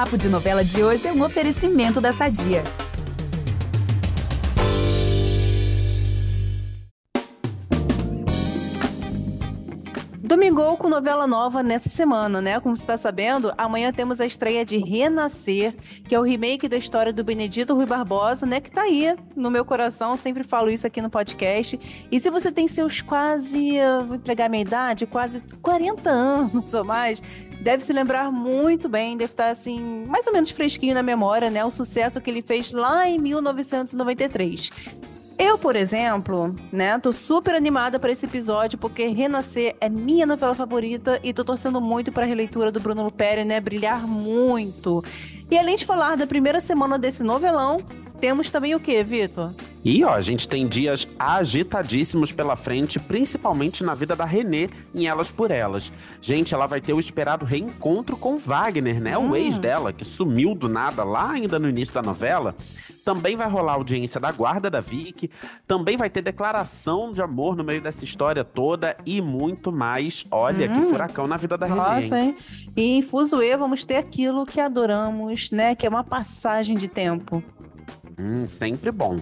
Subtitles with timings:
[0.00, 2.64] Papo de Novela de hoje é um oferecimento da Sadia.
[10.22, 12.58] Domingou com novela nova nessa semana, né?
[12.60, 15.76] Como você está sabendo, amanhã temos a estreia de Renascer,
[16.08, 18.58] que é o remake da história do Benedito Rui Barbosa, né?
[18.58, 21.78] Que tá aí no meu coração, sempre falo isso aqui no podcast.
[22.10, 23.72] E se você tem seus quase,
[24.06, 27.22] vou entregar minha idade, quase 40 anos ou mais,
[27.60, 31.64] deve se lembrar muito bem, deve estar assim, mais ou menos fresquinho na memória, né?
[31.64, 34.70] O sucesso que ele fez lá em 1993.
[35.38, 40.54] Eu, por exemplo, né, tô super animada para esse episódio porque Renascer é minha novela
[40.54, 45.02] favorita e tô torcendo muito para a releitura do Bruno Luperi, né, brilhar muito.
[45.50, 47.78] E além de falar da primeira semana desse novelão,
[48.20, 49.52] temos também o que, Vitor?
[49.82, 55.06] E ó, a gente tem dias agitadíssimos pela frente, principalmente na vida da Renê em
[55.06, 55.90] Elas por Elas.
[56.20, 59.16] Gente, ela vai ter o esperado reencontro com Wagner, né?
[59.16, 59.30] Hum.
[59.30, 62.54] O ex dela, que sumiu do nada lá ainda no início da novela.
[63.02, 65.30] Também vai rolar audiência da guarda da Vicky.
[65.66, 70.26] Também vai ter declaração de amor no meio dessa história toda e muito mais.
[70.30, 70.74] Olha, hum.
[70.74, 72.28] que furacão na vida da Nossa, Renê.
[72.28, 72.36] Hein?
[72.76, 75.74] E em Fuzue vamos ter aquilo que adoramos, né?
[75.74, 77.42] Que é uma passagem de tempo.
[78.18, 79.18] Hum, sempre bom.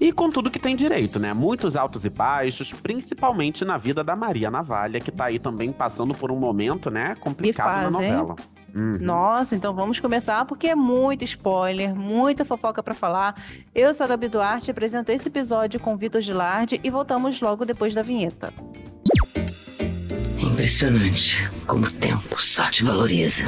[0.00, 1.32] E com tudo que tem direito, né?
[1.32, 6.14] Muitos altos e baixos, principalmente na vida da Maria Navalha, que tá aí também passando
[6.14, 8.36] por um momento, né, complicado faz, na novela.
[8.74, 8.98] Uhum.
[9.00, 13.40] Nossa, então vamos começar porque é muito spoiler, muita fofoca para falar.
[13.74, 17.94] Eu sou a Gabi Duarte, apresento esse episódio com Vitor Gilardi e voltamos logo depois
[17.94, 18.52] da vinheta.
[20.38, 23.44] É impressionante como o tempo só te valoriza.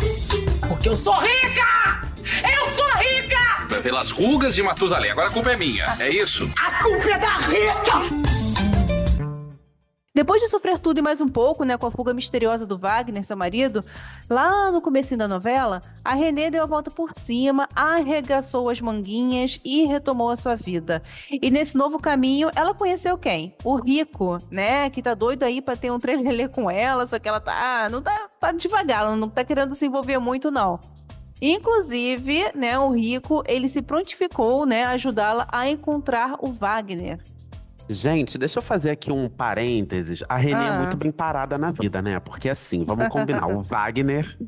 [0.69, 2.09] Porque eu sou rica!
[2.43, 2.64] Eu sou rica!
[3.85, 5.11] Pelas rugas de Matusalém.
[5.11, 6.51] Agora a culpa é minha, é isso?
[6.57, 8.25] A culpa é da Rita!
[10.15, 13.23] Depois de sofrer tudo e mais um pouco, né, com a fuga misteriosa do Wagner,
[13.25, 13.85] seu marido,
[14.31, 19.61] lá no começo da novela, a Renê deu a volta por cima, arregaçou as manguinhas
[19.63, 21.03] e retomou a sua vida.
[21.31, 23.55] E nesse novo caminho, ela conheceu quem?
[23.63, 27.29] O Rico, né, que tá doido aí para ter um trelelê com ela, só que
[27.29, 30.81] ela tá, não tá, tá devagar, ela não tá querendo se envolver muito não.
[31.41, 37.19] Inclusive, né, o Rico, ele se prontificou, né, a ajudá-la a encontrar o Wagner.
[37.89, 40.23] Gente, deixa eu fazer aqui um parênteses.
[40.29, 40.75] A Renê é ah.
[40.75, 42.19] é muito bem parada na vida, né?
[42.19, 44.39] Porque assim, vamos combinar, o Wagner,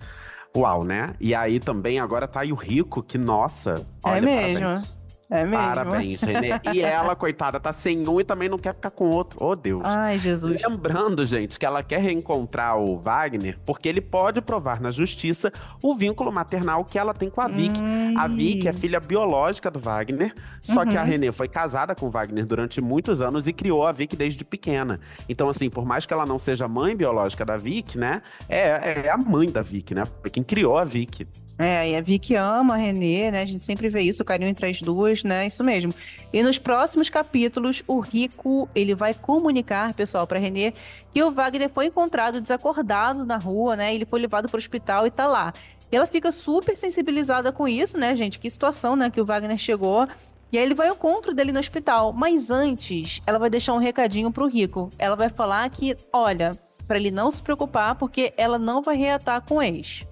[0.56, 1.12] uau, né?
[1.20, 4.60] E aí também agora tá aí o Rico, que nossa, é olha, é mesmo.
[4.60, 4.95] Parabéns.
[5.28, 5.64] É mesmo?
[5.64, 6.50] Parabéns, Renê.
[6.72, 9.38] E ela, coitada, tá sem um e também não quer ficar com outro.
[9.44, 9.82] Oh, Deus.
[9.84, 10.62] Ai, Jesus.
[10.62, 15.96] Lembrando, gente, que ela quer reencontrar o Wagner porque ele pode provar na justiça o
[15.96, 17.80] vínculo maternal que ela tem com a Vicky.
[17.80, 18.14] Hum.
[18.16, 20.88] A Vicky é filha biológica do Wagner, só uhum.
[20.88, 21.06] que a uhum.
[21.08, 25.00] Renê foi casada com o Wagner durante muitos anos e criou a Vicky desde pequena.
[25.28, 29.10] Então, assim, por mais que ela não seja mãe biológica da Vicky, né, é, é
[29.10, 30.04] a mãe da Vicky, né?
[30.20, 31.26] Foi quem criou a Vicky.
[31.58, 33.40] É, e a Vicky ama a Renê, né?
[33.40, 35.46] A gente sempre vê isso, o carinho entre as duas, né?
[35.46, 35.94] Isso mesmo.
[36.32, 40.74] E nos próximos capítulos, o Rico, ele vai comunicar, pessoal, para Renê,
[41.10, 43.94] que o Wagner foi encontrado desacordado na rua, né?
[43.94, 45.54] Ele foi levado para o hospital e tá lá.
[45.90, 48.38] E ela fica super sensibilizada com isso, né, gente?
[48.38, 50.06] Que situação, né, que o Wagner chegou.
[50.52, 52.12] E aí ele vai ao encontro dele no hospital.
[52.12, 54.90] Mas antes, ela vai deixar um recadinho pro Rico.
[54.98, 56.52] Ela vai falar que, olha,
[56.86, 60.06] para ele não se preocupar, porque ela não vai reatar com o ex.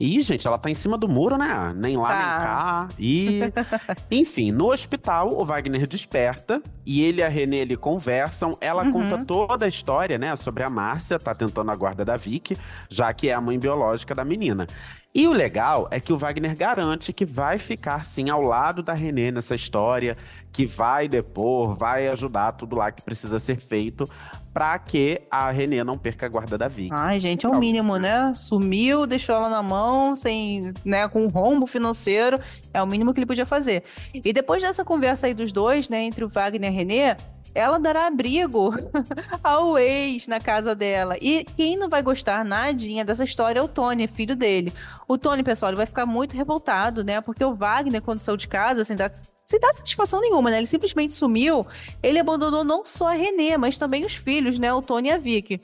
[0.00, 1.74] E, gente, ela tá em cima do muro, né?
[1.76, 2.16] Nem lá, tá.
[2.16, 2.88] nem cá.
[2.98, 3.40] E.
[4.10, 8.56] Enfim, no hospital, o Wagner desperta e ele e a Renê ele conversam.
[8.62, 8.92] Ela uhum.
[8.92, 10.34] conta toda a história, né?
[10.36, 12.56] Sobre a Márcia, tá tentando a guarda da Vicky,
[12.88, 14.66] já que é a mãe biológica da menina.
[15.12, 18.92] E o legal é que o Wagner garante que vai ficar sim ao lado da
[18.92, 20.16] Renê nessa história,
[20.52, 24.08] que vai depor, vai ajudar tudo lá que precisa ser feito
[24.54, 26.90] para que a Renê não perca a guarda da Vicky.
[26.92, 28.32] Ai, gente, é o mínimo, né?
[28.34, 32.38] Sumiu, deixou ela na mão, sem, né, com um rombo financeiro,
[32.72, 33.84] é o mínimo que ele podia fazer.
[34.12, 37.16] E depois dessa conversa aí dos dois, né, entre o Wagner e a Renê,
[37.54, 38.74] ela dará abrigo
[39.42, 41.16] ao ex na casa dela.
[41.20, 44.72] E quem não vai gostar nadinha dessa história é o Tony, filho dele.
[45.10, 47.20] O Tony, pessoal, ele vai ficar muito revoltado, né?
[47.20, 49.10] Porque o Wagner, quando saiu de casa, assim, dá
[49.44, 50.58] sem dar satisfação nenhuma, né?
[50.58, 51.66] Ele simplesmente sumiu.
[52.00, 54.72] Ele abandonou não só a Renê, mas também os filhos, né?
[54.72, 55.60] O Tony e a Vicky.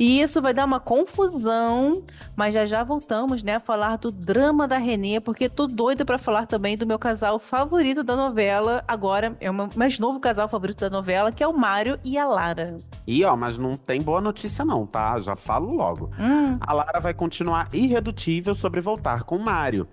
[0.00, 2.02] E isso vai dar uma confusão,
[2.34, 6.16] mas já já voltamos, né, a falar do drama da Renê, porque tô doida para
[6.16, 8.82] falar também do meu casal favorito da novela.
[8.88, 12.16] Agora é o meu mais novo casal favorito da novela, que é o Mário e
[12.16, 12.78] a Lara.
[13.06, 15.20] E ó, mas não tem boa notícia não, tá?
[15.20, 16.10] Já falo logo.
[16.18, 16.56] Hum.
[16.62, 19.86] A Lara vai continuar irredutível sobre voltar com o Mário.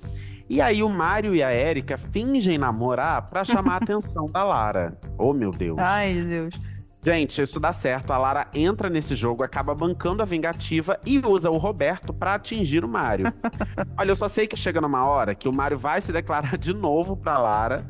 [0.50, 4.98] E aí o Mário e a Érica fingem namorar para chamar a atenção da Lara.
[5.18, 5.78] Oh, meu Deus.
[5.78, 6.77] Ai, Deus.
[7.08, 8.12] Gente, isso dá certo.
[8.12, 12.84] A Lara entra nesse jogo, acaba bancando a vingativa e usa o Roberto para atingir
[12.84, 13.34] o Mário.
[13.98, 16.74] Olha, eu só sei que chega numa hora que o Mário vai se declarar de
[16.74, 17.88] novo pra Lara,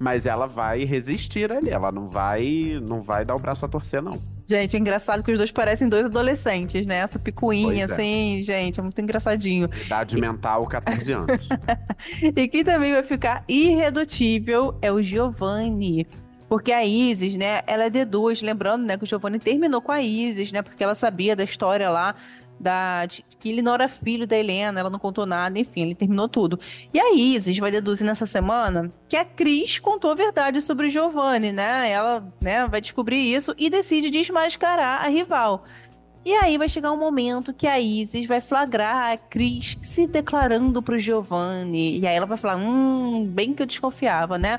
[0.00, 1.70] mas ela vai resistir ali.
[1.70, 4.20] Ela não vai, não vai dar o braço a torcer, não.
[4.48, 6.96] Gente, é engraçado que os dois parecem dois adolescentes, né?
[6.96, 7.84] Essa picuinha, é.
[7.84, 9.70] assim, gente, é muito engraçadinho.
[9.86, 11.48] Idade mental, 14 anos.
[12.20, 16.04] e quem também vai ficar irredutível é o Giovanni.
[16.48, 20.00] Porque a Isis, né, ela é D2, lembrando, né, que o Giovanni terminou com a
[20.00, 22.14] Isis, né, porque ela sabia da história lá
[22.58, 25.94] da de, que ele não era filho da Helena, ela não contou nada, enfim, ele
[25.94, 26.58] terminou tudo.
[26.92, 30.90] E a Isis vai deduzir nessa semana que a Cris contou a verdade sobre o
[30.90, 31.90] Giovanni, né?
[31.90, 35.64] Ela, né, vai descobrir isso e decide desmascarar a rival.
[36.24, 40.82] E aí vai chegar um momento que a Isis vai flagrar a Cris se declarando
[40.82, 42.00] pro Giovanni.
[42.00, 44.58] E aí ela vai falar: hum, bem que eu desconfiava, né?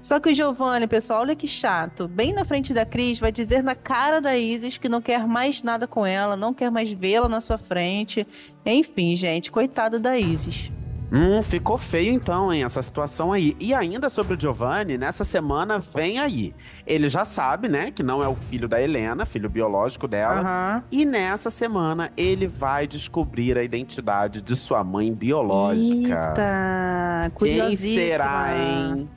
[0.00, 2.08] Só que o Giovanni, pessoal, olha que chato.
[2.08, 5.62] Bem na frente da Cris, vai dizer na cara da Isis que não quer mais
[5.62, 8.26] nada com ela, não quer mais vê-la na sua frente.
[8.64, 10.70] Enfim, gente, coitado da Isis.
[11.10, 13.56] Hum, ficou feio então, hein, essa situação aí.
[13.58, 16.54] E ainda sobre o Giovanni, nessa semana vem aí.
[16.86, 20.40] Ele já sabe, né, que não é o filho da Helena, filho biológico dela.
[20.76, 20.82] Uhum.
[20.90, 26.34] E nessa semana ele vai descobrir a identidade de sua mãe biológica.
[26.36, 29.08] Eita, Quem será, hein?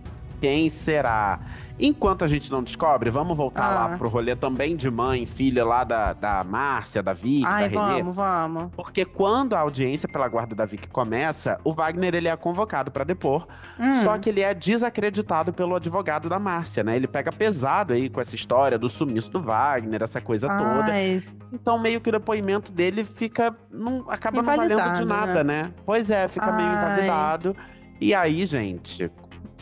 [0.42, 1.40] Quem será?
[1.80, 3.76] Enquanto a gente não descobre, vamos voltar ah.
[3.76, 7.88] lá pro rolê também de mãe, filha lá da, da Márcia, da Vicky, Ai, da
[7.88, 8.02] Renê.
[8.02, 8.72] vamos, vamos.
[8.76, 13.04] Porque quando a audiência pela guarda da Vicky começa, o Wagner ele é convocado para
[13.04, 13.48] depor,
[13.80, 14.04] hum.
[14.04, 16.96] só que ele é desacreditado pelo advogado da Márcia, né?
[16.96, 20.58] Ele pega pesado aí com essa história do sumiço do Wagner, essa coisa Ai.
[20.58, 21.32] toda.
[21.54, 25.64] Então meio que o depoimento dele fica não acaba não valendo de nada, né?
[25.64, 25.74] né?
[25.86, 26.58] Pois é, fica Ai.
[26.58, 27.56] meio invalidado.
[28.00, 29.12] E aí, gente,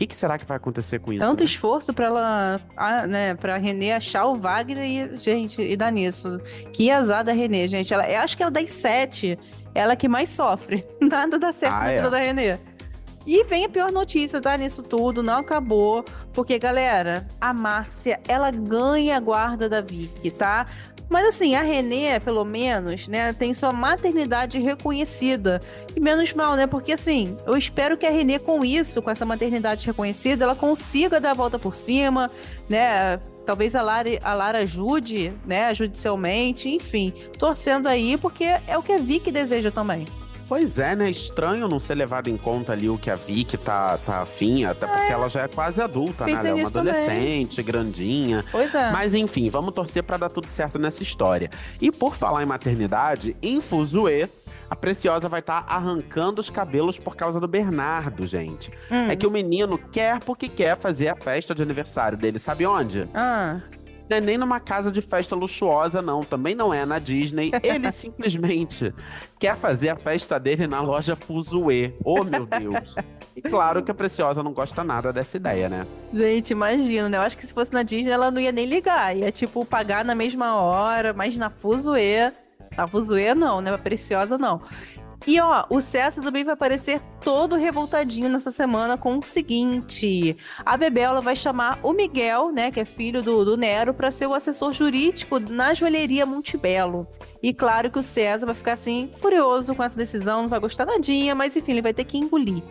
[0.00, 1.22] que, que será que vai acontecer com isso?
[1.22, 1.44] Tanto né?
[1.44, 2.60] esforço para ela,
[3.06, 6.40] né, para Renê achar o Wagner e, gente, e dar nisso.
[6.72, 7.92] Que azar da Renê, gente.
[7.92, 9.38] Ela, eu acho que ela das sete,
[9.74, 10.86] ela que mais sofre.
[11.02, 11.96] Nada dá certo ah, na é.
[11.96, 12.58] vida da Renê.
[13.26, 14.56] E vem a pior notícia, tá?
[14.56, 16.04] Nisso tudo, não acabou.
[16.32, 20.66] Porque, galera, a Márcia, ela ganha a guarda da Vicky, tá?
[21.10, 25.60] Mas assim, a Renê, pelo menos, né, tem sua maternidade reconhecida.
[25.94, 26.68] E menos mal, né?
[26.68, 31.20] Porque assim, eu espero que a Renê, com isso, com essa maternidade reconhecida, ela consiga
[31.20, 32.30] dar a volta por cima,
[32.68, 33.18] né?
[33.44, 38.92] Talvez a Lara, a Lara ajude, né, judicialmente, enfim, torcendo aí, porque é o que
[38.92, 40.04] a Vicky deseja também.
[40.50, 41.08] Pois é, né?
[41.08, 44.84] Estranho não ser levado em conta ali o que a Vicky tá, tá afim, até
[44.84, 45.12] porque é.
[45.12, 46.32] ela já é quase adulta, né?
[46.32, 47.72] Ela é uma adolescente, também.
[47.72, 48.44] grandinha.
[48.50, 48.90] Pois é.
[48.90, 51.48] Mas enfim, vamos torcer para dar tudo certo nessa história.
[51.80, 54.28] E por falar em maternidade, em Fuzue,
[54.68, 58.72] a Preciosa vai estar tá arrancando os cabelos por causa do Bernardo, gente.
[58.90, 59.08] Hum.
[59.08, 62.40] É que o menino quer porque quer fazer a festa de aniversário dele.
[62.40, 63.08] Sabe onde?
[63.14, 63.60] Ah
[64.10, 66.22] não é nem numa casa de festa luxuosa, não.
[66.22, 67.52] Também não é na Disney.
[67.62, 68.92] Ele simplesmente
[69.38, 71.94] quer fazer a festa dele na loja Fuzue.
[72.04, 72.96] Oh, meu Deus.
[73.36, 75.86] E claro que a Preciosa não gosta nada dessa ideia, né?
[76.12, 77.18] Gente, imagina, né?
[77.18, 79.16] Eu acho que se fosse na Disney, ela não ia nem ligar.
[79.16, 82.32] Ia, tipo, pagar na mesma hora, mas na Fuzue...
[82.76, 83.72] Na Fuzue não, né?
[83.72, 84.60] A Preciosa não.
[85.26, 90.76] E ó, o César também vai aparecer todo revoltadinho nessa semana com o seguinte: a
[90.76, 94.34] Bebel vai chamar o Miguel, né, que é filho do, do Nero, para ser o
[94.34, 97.06] assessor jurídico na joalheria Montebello.
[97.42, 100.86] E claro que o César vai ficar assim, furioso com essa decisão, não vai gostar
[100.86, 102.62] nadinha, mas enfim, ele vai ter que engolir.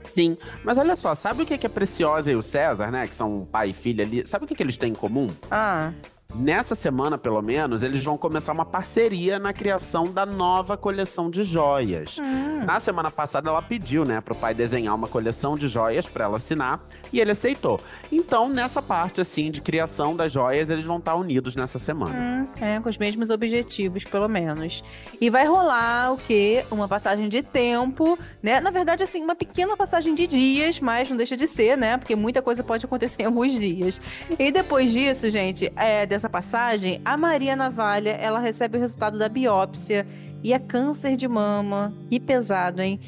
[0.00, 3.06] Sim, mas olha só, sabe o que é Preciosa e o César, né?
[3.06, 4.26] Que são pai e filha ali.
[4.26, 5.30] Sabe o que, que eles têm em comum?
[5.50, 5.92] Ah.
[6.34, 11.44] Nessa semana, pelo menos, eles vão começar uma parceria na criação da nova coleção de
[11.44, 12.18] joias.
[12.18, 12.64] Hum.
[12.64, 16.36] Na semana passada, ela pediu, né, pro pai desenhar uma coleção de joias para ela
[16.36, 17.80] assinar e ele aceitou.
[18.10, 22.14] Então, nessa parte, assim, de criação das joias, eles vão estar unidos nessa semana.
[22.14, 24.82] Hum, é, com os mesmos objetivos, pelo menos.
[25.20, 26.64] E vai rolar o quê?
[26.70, 28.60] Uma passagem de tempo, né?
[28.60, 31.96] Na verdade, assim, uma pequena passagem de dias, mas não deixa de ser, né?
[31.96, 34.00] Porque muita coisa pode acontecer em alguns dias.
[34.36, 39.28] E depois disso, gente, é, dessa passagem, a Maria Navalha, ela recebe o resultado da
[39.28, 40.06] biópsia
[40.42, 41.94] e é câncer de mama.
[42.08, 43.00] Que pesado, hein?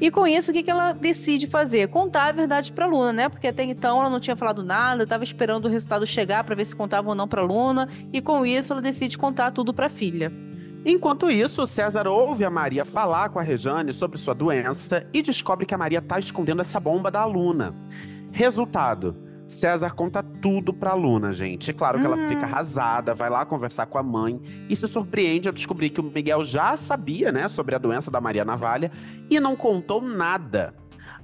[0.00, 1.88] E com isso, o que, que ela decide fazer?
[1.88, 3.28] Contar a verdade para a Luna, né?
[3.28, 6.64] Porque até então ela não tinha falado nada, estava esperando o resultado chegar para ver
[6.64, 7.88] se contava ou não para a Luna.
[8.12, 10.32] E com isso, ela decide contar tudo para a filha.
[10.84, 15.64] Enquanto isso, César ouve a Maria falar com a Rejane sobre sua doença e descobre
[15.64, 17.74] que a Maria está escondendo essa bomba da Luna.
[18.32, 19.16] Resultado:
[19.54, 21.72] César conta tudo pra Luna, gente.
[21.72, 22.28] Claro que ela hum.
[22.28, 26.04] fica arrasada, vai lá conversar com a mãe e se surpreende ao descobrir que o
[26.04, 28.90] Miguel já sabia, né, sobre a doença da Maria Navalha
[29.30, 30.74] e não contou nada.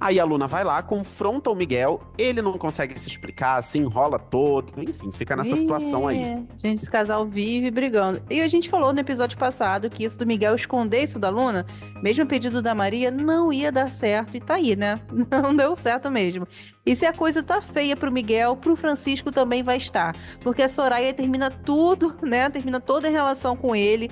[0.01, 4.17] Aí a Luna vai lá, confronta o Miguel, ele não consegue se explicar, se enrola
[4.17, 6.43] todo, enfim, fica nessa situação aí.
[6.57, 8.19] Gente, esse casal vive brigando.
[8.27, 11.67] E a gente falou no episódio passado que isso do Miguel esconder isso da Luna,
[12.01, 14.35] mesmo pedido da Maria, não ia dar certo.
[14.35, 14.99] E tá aí, né?
[15.31, 16.47] Não deu certo mesmo.
[16.83, 20.15] E se a coisa tá feia pro Miguel, pro Francisco também vai estar.
[20.39, 22.49] Porque a Soraya termina tudo, né?
[22.49, 24.09] Termina toda a relação com ele.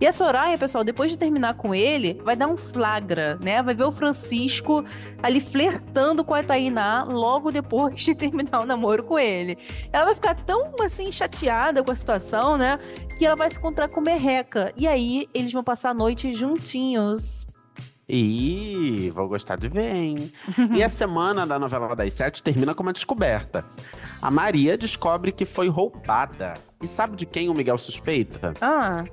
[0.00, 3.60] E a Soraya, pessoal, depois de terminar com ele, vai dar um flagra, né?
[3.60, 4.84] Vai ver o Francisco
[5.20, 9.58] ali flertando com a Tainá logo depois de terminar o namoro com ele.
[9.92, 12.78] Ela vai ficar tão, assim, chateada com a situação, né?
[13.18, 14.72] Que ela vai se encontrar com o Merreca.
[14.76, 17.44] E aí, eles vão passar a noite juntinhos.
[18.08, 20.32] Ih, vou gostar de ver, hein?
[20.74, 23.64] e a semana da novela das sete termina com uma descoberta.
[24.22, 26.54] A Maria descobre que foi roubada.
[26.80, 28.54] E sabe de quem o Miguel suspeita?
[28.60, 29.04] Ah.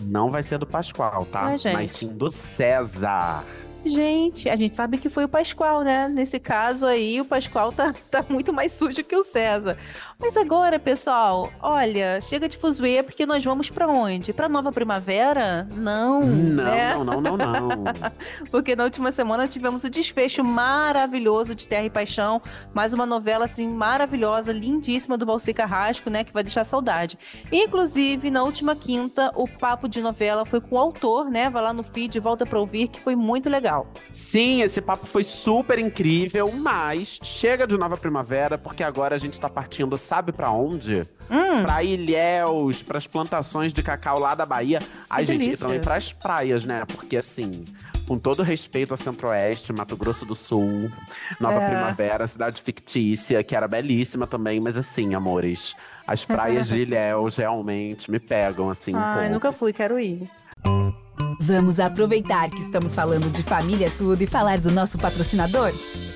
[0.00, 1.54] Não vai ser do Pascoal, tá?
[1.72, 3.44] Mas sim do César.
[3.84, 6.08] Gente, a gente sabe que foi o Pascoal, né?
[6.08, 9.78] Nesse caso aí, o Pascoal tá, tá muito mais sujo que o César.
[10.20, 14.32] Mas agora, pessoal, olha, chega de fuzuê porque nós vamos para onde?
[14.32, 15.68] Para Nova Primavera?
[15.72, 16.20] Não.
[16.22, 16.92] Não, né?
[16.92, 17.68] não, não, não, não.
[18.50, 22.42] porque na última semana tivemos o desfecho maravilhoso de Terra e Paixão,
[22.74, 27.16] mais uma novela assim maravilhosa, lindíssima do Valci Carrasco, né, que vai deixar saudade.
[27.52, 31.48] Inclusive, na última quinta, o papo de novela foi com o autor, né?
[31.48, 33.86] Vai lá no feed, volta para ouvir, que foi muito legal.
[34.12, 39.40] Sim, esse papo foi super incrível, mas chega de Nova Primavera porque agora a gente
[39.40, 41.02] tá partindo sabe para onde?
[41.30, 41.62] Hum.
[41.62, 44.78] Pra Ilhéus, pras plantações de cacau lá da Bahia.
[45.10, 45.62] Ai, gente, delícia.
[45.62, 46.84] e também pras praias, né?
[46.86, 47.64] Porque assim,
[48.06, 50.90] com todo respeito ao Centro-Oeste, Mato Grosso do Sul,
[51.38, 51.68] Nova é.
[51.68, 58.10] Primavera, cidade fictícia, que era belíssima também, mas assim, amores, as praias de Ilhéus realmente
[58.10, 60.30] me pegam, assim, um Ai, nunca fui, quero ir.
[61.40, 65.72] Vamos aproveitar que estamos falando de família tudo e falar do nosso patrocinador?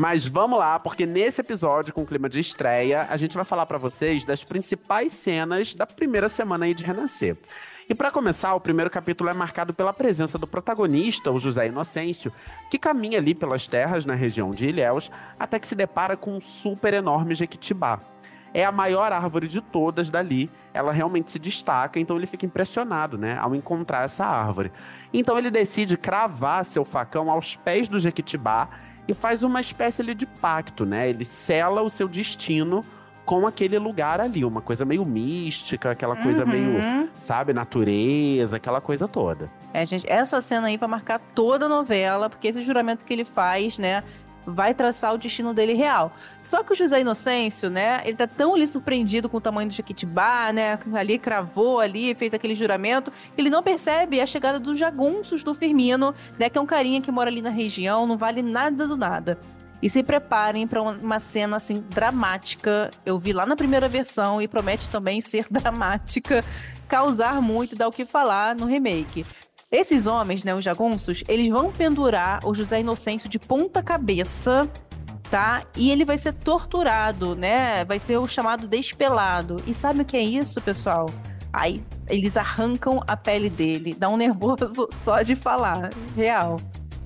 [0.00, 3.76] Mas vamos lá, porque nesse episódio, com clima de estreia, a gente vai falar para
[3.76, 7.36] vocês das principais cenas da primeira semana aí de Renascer.
[7.86, 12.32] E para começar, o primeiro capítulo é marcado pela presença do protagonista, o José Inocêncio,
[12.70, 16.40] que caminha ali pelas terras na região de Ilhéus, até que se depara com um
[16.40, 18.00] super enorme jequitibá.
[18.54, 23.18] É a maior árvore de todas dali, ela realmente se destaca, então ele fica impressionado,
[23.18, 24.72] né, ao encontrar essa árvore.
[25.12, 28.70] Então ele decide cravar seu facão aos pés do jequitibá
[29.10, 31.08] e faz uma espécie ali de pacto, né?
[31.08, 32.84] Ele sela o seu destino
[33.24, 36.50] com aquele lugar ali, uma coisa meio mística, aquela coisa uhum.
[36.50, 39.50] meio, sabe, natureza, aquela coisa toda.
[39.72, 43.24] É, gente, essa cena aí vai marcar toda a novela, porque esse juramento que ele
[43.24, 44.02] faz, né,
[44.46, 46.12] vai traçar o destino dele real.
[46.40, 49.74] Só que o José Inocêncio, né, ele tá tão ali surpreendido com o tamanho do
[49.74, 55.42] Jequitibá, né, ali cravou ali, fez aquele juramento, ele não percebe a chegada dos jagunços
[55.42, 58.86] do Firmino, né, que é um carinha que mora ali na região, não vale nada
[58.86, 59.38] do nada.
[59.82, 62.90] E se preparem para uma cena assim dramática.
[63.04, 66.44] Eu vi lá na primeira versão e promete também ser dramática,
[66.86, 69.24] causar muito, dar o que falar no remake.
[69.72, 74.68] Esses homens, né, os jagunços, eles vão pendurar o José Inocêncio de ponta cabeça,
[75.30, 75.62] tá?
[75.76, 77.84] E ele vai ser torturado, né?
[77.84, 79.62] Vai ser o chamado despelado.
[79.68, 81.06] E sabe o que é isso, pessoal?
[81.52, 86.56] Aí eles arrancam a pele dele, dá um nervoso só de falar, real.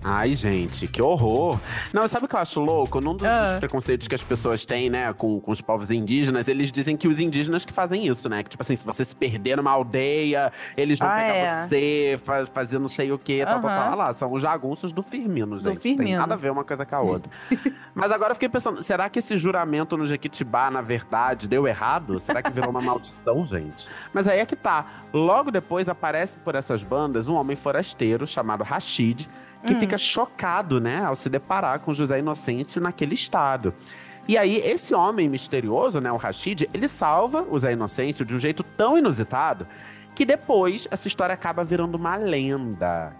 [0.04, 1.58] Ai, gente, que horror.
[1.92, 3.00] Não, sabe o que eu acho louco?
[3.00, 3.56] Num dos, ah.
[3.58, 7.18] preconceitos que as pessoas têm, né, com, com os povos indígenas, eles dizem que os
[7.18, 8.42] indígenas que fazem isso, né?
[8.42, 11.66] Que, tipo assim, se você se perder numa aldeia, eles vão ah, pegar é.
[11.66, 13.46] você, faz, fazer não sei o quê, uhum.
[13.46, 13.96] tal, tal, tal.
[13.96, 15.74] lá, são os jagunços do Firmino, gente.
[15.74, 16.04] Do Firmino.
[16.04, 17.32] Tem nada a ver uma coisa com a outra.
[17.94, 22.20] Mas agora eu fiquei pensando, será que esse juramento no Jequitibá, na verdade, deu errado?
[22.20, 23.88] Será que virou uma maldição, gente?
[24.12, 24.86] Mas aí é que tá.
[25.12, 29.28] Logo depois aparece por essas bandas um homem forasteiro chamado Rashid,
[29.64, 29.80] que hum.
[29.80, 33.74] fica chocado, né, ao se deparar com José Inocêncio naquele estado.
[34.26, 38.38] E aí, esse homem misterioso, né, o Rashid, ele salva o Zé Inocêncio de um
[38.38, 39.66] jeito tão inusitado
[40.14, 43.14] que depois essa história acaba virando uma lenda.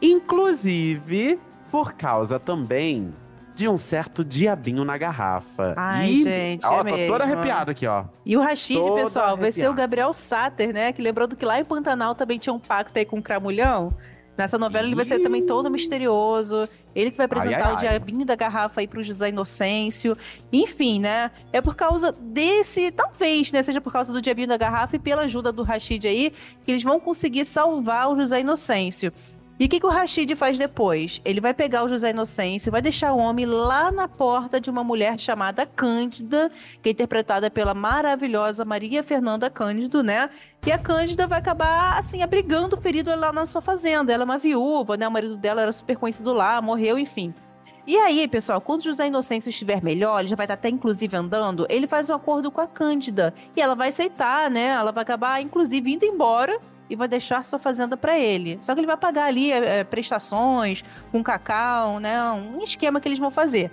[0.00, 1.38] Inclusive,
[1.70, 3.12] por causa também
[3.54, 5.74] de um certo diabinho na garrafa.
[5.76, 7.12] Ai, e, gente, ó, é tô mesmo.
[7.12, 8.04] toda arrepiada aqui, ó.
[8.24, 9.82] E o Rashid, Toda pessoal, vai ser o arrepiada.
[9.82, 10.92] Gabriel Satter, né?
[10.92, 13.94] Que lembrando que lá em Pantanal também tinha um pacto aí com o Cramulhão.
[14.36, 16.68] Nessa novela ele vai ser também todo misterioso.
[16.94, 17.76] Ele que vai apresentar ai, o ai.
[17.76, 20.16] diabinho da garrafa aí pro José Inocêncio.
[20.52, 21.30] Enfim, né?
[21.52, 23.62] É por causa desse, talvez, né?
[23.62, 26.32] Seja por causa do diabinho da garrafa e pela ajuda do Rashid aí,
[26.64, 29.12] que eles vão conseguir salvar o José Inocêncio.
[29.58, 31.22] E o que, que o Rashid faz depois?
[31.24, 34.84] Ele vai pegar o José Inocêncio, vai deixar o homem lá na porta de uma
[34.84, 40.28] mulher chamada Cândida, que é interpretada pela maravilhosa Maria Fernanda Cândido, né?
[40.66, 44.12] E a Cândida vai acabar, assim, abrigando o ferido lá na sua fazenda.
[44.12, 45.08] Ela é uma viúva, né?
[45.08, 47.32] O marido dela era super conhecido lá, morreu, enfim.
[47.86, 51.66] E aí, pessoal, quando José Inocêncio estiver melhor, ele já vai estar até inclusive andando,
[51.70, 53.32] ele faz um acordo com a Cândida.
[53.56, 54.66] E ela vai aceitar, né?
[54.66, 58.58] Ela vai acabar, inclusive, indo embora e vai deixar sua fazenda para ele.
[58.60, 62.20] Só que ele vai pagar ali é, é, prestações, com cacau, né?
[62.32, 63.70] Um esquema que eles vão fazer.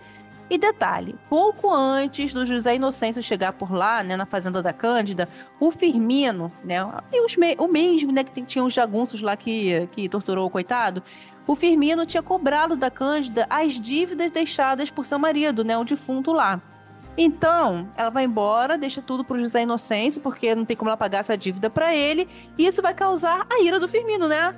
[0.50, 5.28] E detalhe, pouco antes do José Inocêncio chegar por lá, né, na fazenda da Cândida,
[5.60, 6.78] o Firmino, né,
[7.12, 11.02] e me- o mesmo, né, que tinha os jagunços lá que, que torturou o coitado,
[11.48, 16.32] o Firmino tinha cobrado da Cândida as dívidas deixadas por seu marido, né, o defunto
[16.34, 16.62] lá.
[17.18, 21.20] Então, ela vai embora, deixa tudo pro José Inocêncio, porque não tem como ela pagar
[21.20, 22.28] essa dívida pra ele,
[22.58, 24.56] e isso vai causar a ira do Firmino, né?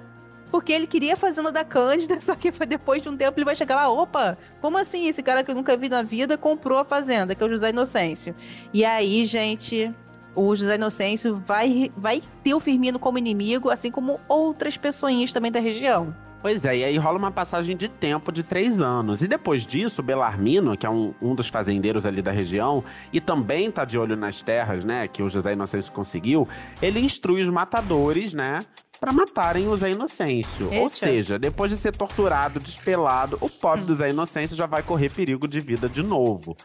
[0.50, 3.56] Porque ele queria a fazenda da Cândida, só que depois de um tempo ele vai
[3.56, 6.86] chegar lá, opa, como assim esse cara que eu nunca vi na vida comprou a
[6.86, 8.34] fazenda, que é o José Inocêncio?
[8.74, 9.94] E aí, gente,
[10.34, 15.52] o José Inocêncio vai, vai ter o Firmino como inimigo, assim como outras pessoinhas também
[15.52, 16.16] da região.
[16.46, 19.24] Pois é, e aí rola uma passagem de tempo de três anos.
[19.24, 23.72] E depois disso, Belarmino, que é um, um dos fazendeiros ali da região, e também
[23.72, 26.48] tá de olho nas terras, né, que o José Inocêncio conseguiu,
[26.84, 28.60] ele instrui os matadores, né,
[29.00, 30.68] para matarem o Zé Inocêncio.
[30.68, 30.90] Ou Eita.
[30.90, 35.48] seja, depois de ser torturado, despelado, o pobre do Zé Inocêncio já vai correr perigo
[35.48, 36.56] de vida de novo.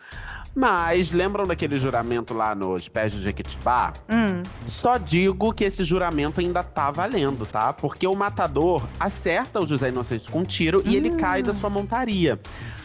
[0.54, 3.92] Mas lembram daquele juramento lá nos pés de Jequitibá?
[4.11, 7.72] Hum, Só digo que esse juramento ainda tá valendo, tá?
[7.72, 11.70] Porque o matador acerta o José Inocêncio com um tiro e ele cai da sua
[11.70, 12.38] montaria.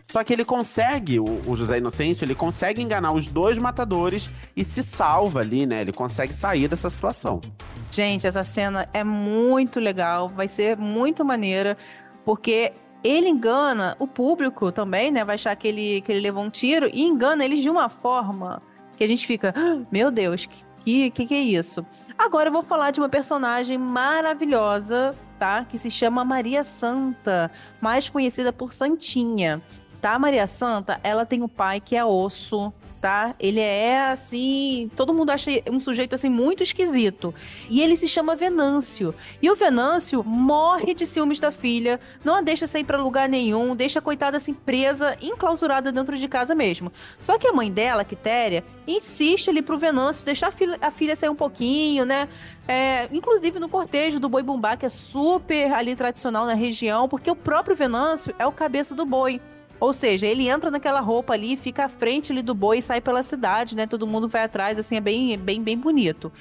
[0.04, 4.64] Só que ele consegue, o, o José Inocêncio, ele consegue enganar os dois matadores e
[4.64, 5.82] se salva ali, né?
[5.82, 7.42] Ele consegue sair dessa situação.
[7.90, 11.76] Gente, essa cena é muito legal, vai ser muito maneira,
[12.24, 12.74] porque
[13.06, 15.24] ele engana o público também, né?
[15.24, 18.62] Vai achar que ele, que ele levou um tiro e engana eles de uma forma
[18.98, 20.48] que a gente fica, "Ah, meu Deus,
[20.84, 21.86] que, que que é isso?
[22.18, 25.66] Agora eu vou falar de uma personagem maravilhosa, tá?
[25.66, 29.62] Que se chama Maria Santa, mais conhecida por Santinha.
[30.02, 32.72] Tá, Maria Santa, ela tem um pai que é osso,
[33.06, 33.36] tá?
[33.40, 37.36] Ele é assim, todo mundo acha um sujeito assim muito esquisito.
[37.70, 39.14] E ele se chama Venâncio.
[39.40, 43.76] E o Venâncio morre de ciúmes da filha, não a deixa sair pra lugar nenhum,
[43.76, 46.92] deixa a coitada assim presa, enclausurada dentro de casa mesmo.
[47.20, 51.16] Só que a mãe dela, Quitéria, insiste ali pro Venâncio deixar a filha, a filha
[51.16, 52.28] sair um pouquinho, né?
[52.68, 57.30] É, inclusive no cortejo do boi bumbá, que é super ali tradicional na região, porque
[57.30, 59.40] o próprio Venâncio é o cabeça do boi.
[59.80, 63.02] Ou seja, ele entra naquela roupa ali, fica à frente ali do boi e sai
[63.02, 63.86] pela cidade, né?
[63.86, 66.32] Todo mundo vai atrás, assim, é bem, bem, bem bonito.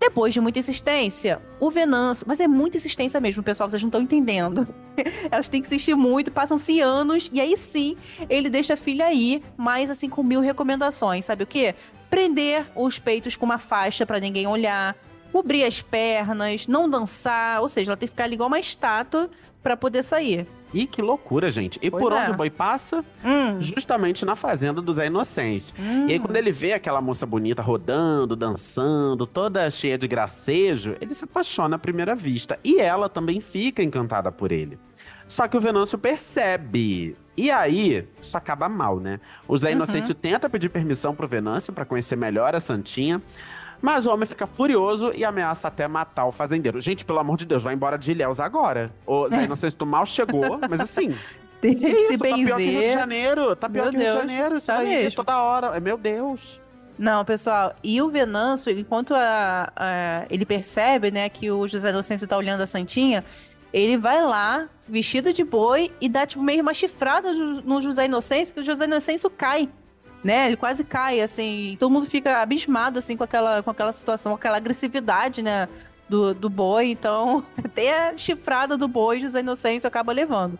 [0.00, 2.24] Depois de muita insistência, o Venâncio.
[2.26, 4.66] Mas é muita insistência mesmo, pessoal, vocês não estão entendendo.
[5.30, 9.42] Elas têm que insistir muito, passam-se anos, e aí sim ele deixa a filha aí,
[9.58, 11.26] mas assim, com mil recomendações.
[11.26, 11.74] Sabe o quê?
[12.08, 14.96] Prender os peitos com uma faixa pra ninguém olhar,
[15.32, 19.30] cobrir as pernas, não dançar, ou seja, ela tem que ficar ali igual uma estátua
[19.62, 20.46] pra poder sair.
[20.72, 21.78] E que loucura, gente.
[21.82, 22.16] E Pois por é.
[22.22, 23.04] onde o boi passa?
[23.24, 25.74] Hum, Justamente na fazenda do Zé Inocêncio.
[25.78, 26.06] hum.
[26.08, 31.12] E aí, quando ele vê aquela moça bonita rodando, dançando, toda cheia de gracejo, ele
[31.12, 32.58] se apaixona à primeira vista.
[32.62, 34.78] E ela também fica encantada por ele.
[35.26, 37.16] Só que o Venâncio percebe.
[37.36, 39.20] E aí, isso acaba mal, né?
[39.48, 39.76] O Zé Uhum.
[39.76, 43.20] Inocêncio tenta pedir permissão pro Venâncio pra conhecer melhor a Santinha.
[43.82, 46.80] Mas o homem fica furioso e ameaça até matar o fazendeiro.
[46.80, 48.90] Gente, pelo amor de Deus, vai embora de Ilhéus agora.
[49.06, 51.14] O Zé Inocêncio tu mal chegou, mas assim,
[51.60, 52.18] Tem que que se isso?
[52.18, 52.92] Tá pior que Rio de.
[52.92, 53.56] Janeiro.
[53.56, 54.56] Tá pior Meu que Rio de Deus, Janeiro.
[54.56, 55.16] Isso tá aí mesmo.
[55.16, 55.66] toda hora.
[55.76, 56.58] É, Meu Deus.
[56.98, 62.26] Não, pessoal, e o Venâncio, enquanto a- a- ele percebe, né, que o José Inocêncio
[62.26, 63.24] tá olhando a Santinha,
[63.72, 68.04] ele vai lá, vestido de boi, e dá, tipo, meio uma chifrada no no José
[68.04, 69.68] Inocêncio, que o José Inocêncio cai,
[70.22, 74.32] né, ele quase cai, assim, todo mundo fica abismado, assim, com aquela, com aquela situação,
[74.32, 75.68] com aquela agressividade, né,
[76.08, 80.58] do, do boi, então até a chifrada do boi José Inocêncio acaba levando.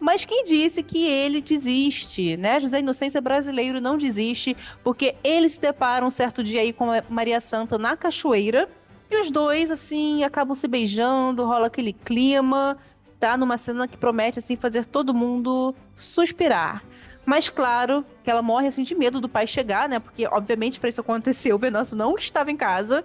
[0.00, 2.58] Mas quem disse que ele desiste, né?
[2.60, 6.90] José Inocêncio é brasileiro não desiste, porque ele se depara um certo dia aí com
[6.90, 8.68] a Maria Santa na cachoeira,
[9.10, 12.76] e os dois, assim, acabam se beijando, rola aquele clima,
[13.20, 13.36] tá?
[13.36, 16.82] Numa cena que promete, assim, fazer todo mundo suspirar.
[17.26, 19.98] Mas claro que ela morre assim de medo do pai chegar, né?
[19.98, 23.02] Porque, obviamente, para isso acontecer, o Venâncio não estava em casa,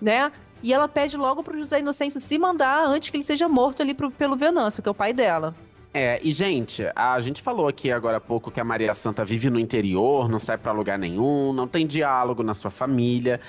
[0.00, 0.32] né?
[0.62, 3.94] E ela pede logo pro José Inocêncio se mandar antes que ele seja morto ali
[3.94, 5.54] pro, pelo Venâncio, que é o pai dela.
[5.92, 9.50] É, e gente, a gente falou aqui agora há pouco que a Maria Santa vive
[9.50, 13.40] no interior, não sai para lugar nenhum, não tem diálogo na sua família.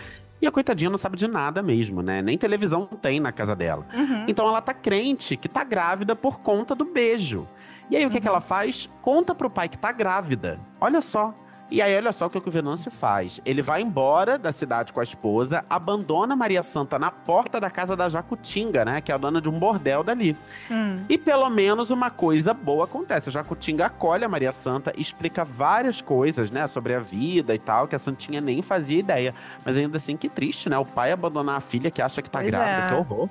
[0.42, 2.20] E a coitadinha não sabe de nada mesmo, né?
[2.20, 3.86] Nem televisão tem na casa dela.
[3.94, 4.26] Uhum.
[4.28, 7.48] Então ela tá crente que tá grávida por conta do beijo.
[7.92, 8.22] E aí o que, uhum.
[8.22, 8.90] que ela faz?
[9.02, 10.58] Conta pro pai que tá grávida.
[10.80, 11.36] Olha só.
[11.70, 13.40] E aí, olha só o que, o Venâncio faz.
[13.46, 17.96] Ele vai embora da cidade com a esposa, abandona Maria Santa na porta da casa
[17.96, 19.00] da Jacutinga, né?
[19.00, 20.36] Que é a dona de um bordel dali.
[20.70, 20.98] Hum.
[21.08, 23.30] E pelo menos uma coisa boa acontece.
[23.30, 26.68] A Jacutinga acolhe a Maria Santa, explica várias coisas, né?
[26.68, 29.34] Sobre a vida e tal, que a Santinha nem fazia ideia.
[29.64, 30.78] Mas ainda assim, que triste, né?
[30.78, 32.90] O pai abandonar a filha que acha que tá pois grávida, é.
[32.90, 33.30] que horror.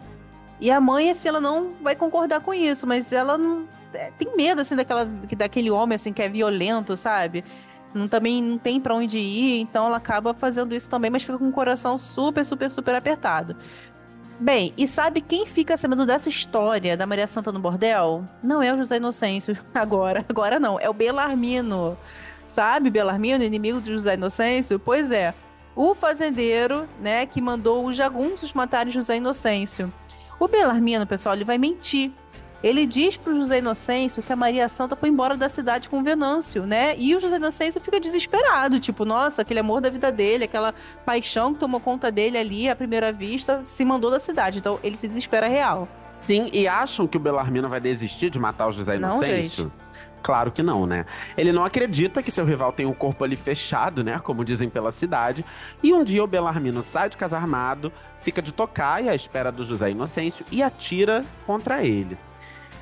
[0.59, 3.67] E a mãe, assim, ela não vai concordar com isso, mas ela não.
[3.93, 7.45] É, tem medo, assim, daquela, daquele homem, assim, que é violento, sabe?
[7.93, 11.39] Não, também não tem para onde ir, então ela acaba fazendo isso também, mas fica
[11.39, 13.57] com o coração super, super, super apertado.
[14.39, 18.25] Bem, e sabe quem fica sabendo dessa história da Maria Santa no bordel?
[18.43, 21.97] Não é o José Inocêncio agora, agora não, é o Belarmino.
[22.47, 24.79] Sabe, Belarmino, inimigo de José Inocêncio?
[24.79, 25.35] Pois é,
[25.77, 29.93] o fazendeiro, né, que mandou os jagunços matarem José Inocêncio.
[30.39, 32.11] O Belarmino, pessoal, ele vai mentir
[32.63, 36.03] ele diz pro José Inocêncio que a Maria Santa foi embora da cidade com o
[36.03, 36.95] Venâncio, né?
[36.99, 41.55] E o José Inocêncio fica desesperado, tipo, nossa, aquele amor da vida dele, aquela paixão
[41.55, 44.59] que tomou conta dele ali à primeira vista, se mandou da cidade.
[44.59, 45.89] Então ele se desespera real.
[46.17, 49.65] Sim, e acham que o Belarmino vai desistir de matar o José Inocêncio?
[49.65, 49.91] Não,
[50.23, 51.07] Claro que não, né?
[51.37, 54.19] Ele não acredita que seu rival tem um corpo ali fechado, né?
[54.19, 55.45] Como dizem pela cidade.
[55.83, 59.65] E um dia o Belarmino sai de casa armado, fica de tocaia à espera do
[59.65, 62.19] José Inocêncio e atira contra ele.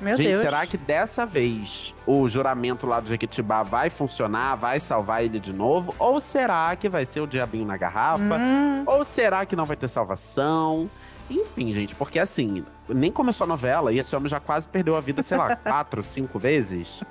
[0.01, 0.41] Meu Gente, Deus.
[0.41, 5.51] será que dessa vez o juramento lá do Jequitibá vai funcionar, vai salvar ele de
[5.51, 5.93] novo?
[5.99, 8.37] Ou será que vai ser o diabinho na garrafa?
[8.37, 8.83] Hum.
[8.85, 10.89] Ou será que não vai ter salvação?
[11.29, 15.01] Enfim, gente, porque assim, nem começou a novela e esse homem já quase perdeu a
[15.01, 17.03] vida, sei lá, quatro, cinco vezes.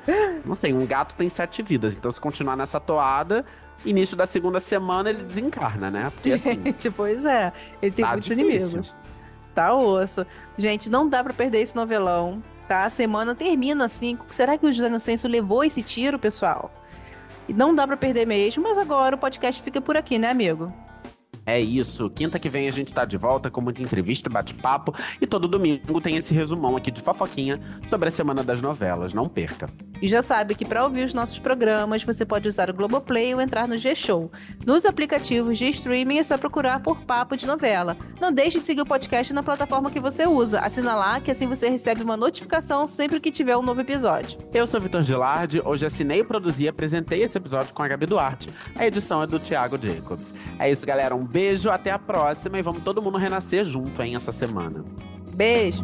[0.45, 1.95] Não sei, um gato tem sete vidas.
[1.95, 3.45] Então, se continuar nessa toada,
[3.85, 6.11] início da segunda semana ele desencarna, né?
[6.15, 7.53] Porque, assim, gente, pois é.
[7.81, 8.55] Ele tem tá muitos difícil.
[8.57, 8.95] inimigos.
[9.55, 10.27] Tá osso.
[10.57, 12.85] Gente, não dá para perder esse novelão tá?
[12.85, 14.19] A semana termina assim.
[14.31, 16.71] Será que o José Inocêncio levou esse tiro, pessoal?
[17.49, 20.71] Não dá para perder mesmo, mas agora o podcast fica por aqui, né, amigo?
[21.49, 22.11] É isso.
[22.11, 25.99] Quinta que vem a gente tá de volta com muita entrevista, bate-papo e todo domingo
[25.99, 29.15] tem esse resumão aqui de fofoquinha sobre a semana das novelas.
[29.15, 29.71] Não perca.
[30.03, 33.41] E já sabe que para ouvir os nossos programas você pode usar o Globoplay ou
[33.41, 34.31] entrar no G-Show.
[34.65, 37.97] Nos aplicativos de streaming é só procurar por Papo de Novela.
[38.21, 40.61] Não deixe de seguir o podcast na plataforma que você usa.
[40.61, 44.39] Assina lá que assim você recebe uma notificação sempre que tiver um novo episódio.
[44.53, 48.51] Eu sou Vitor Gilardi, hoje assinei, produzi e apresentei esse episódio com a Gabi Duarte.
[48.77, 50.35] A edição é do Thiago Jacobs.
[50.59, 51.17] É isso, galera.
[51.17, 54.85] Um beijo, até a próxima e vamos todo mundo renascer junto, hein, essa semana.
[55.35, 55.83] Beijo!